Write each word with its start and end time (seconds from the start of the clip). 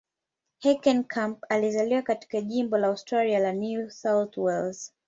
Heckenkamp 0.63 1.43
alizaliwa 1.49 2.01
katika 2.01 2.41
jimbo 2.41 2.77
la 2.77 2.87
Australia 2.87 3.39
la 3.39 3.53
New 3.53 3.89
South 3.89 4.37
Wales. 4.37 4.93